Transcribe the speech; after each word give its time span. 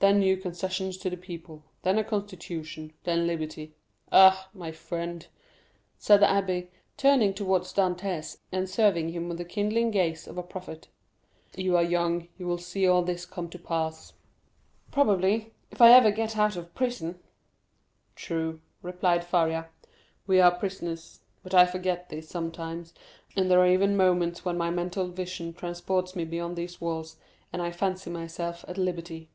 Then 0.00 0.20
new 0.20 0.36
concessions 0.36 0.96
to 0.98 1.10
the 1.10 1.16
people, 1.16 1.64
then 1.82 1.98
a 1.98 2.04
constitution, 2.04 2.92
then 3.02 3.26
liberty. 3.26 3.74
Ah, 4.12 4.48
my 4.54 4.70
friend!" 4.70 5.26
said 5.98 6.18
the 6.20 6.26
abbé, 6.26 6.68
turning 6.96 7.34
towards 7.34 7.74
Dantès, 7.74 8.38
and 8.52 8.70
surveying 8.70 9.08
him 9.08 9.28
with 9.28 9.38
the 9.38 9.44
kindling 9.44 9.90
gaze 9.90 10.28
of 10.28 10.38
a 10.38 10.42
prophet, 10.44 10.86
"you 11.56 11.76
are 11.76 11.82
young, 11.82 12.28
you 12.38 12.46
will 12.46 12.58
see 12.58 12.86
all 12.86 13.02
this 13.02 13.26
come 13.26 13.48
to 13.50 13.58
pass." 13.58 14.12
"Probably, 14.92 15.52
if 15.72 15.82
ever 15.82 16.06
I 16.08 16.12
get 16.12 16.36
out 16.38 16.54
of 16.54 16.76
prison!" 16.76 17.18
"True," 18.14 18.60
replied 18.82 19.24
Faria, 19.24 19.68
"we 20.28 20.40
are 20.40 20.54
prisoners; 20.56 21.22
but 21.42 21.54
I 21.54 21.66
forget 21.66 22.08
this 22.08 22.28
sometimes, 22.28 22.94
and 23.34 23.50
there 23.50 23.58
are 23.58 23.66
even 23.66 23.96
moments 23.96 24.44
when 24.44 24.56
my 24.56 24.70
mental 24.70 25.08
vision 25.08 25.52
transports 25.54 26.14
me 26.14 26.24
beyond 26.24 26.54
these 26.54 26.80
walls, 26.80 27.16
and 27.52 27.60
I 27.60 27.72
fancy 27.72 28.10
myself 28.10 28.64
at 28.68 28.78
liberty." 28.78 29.30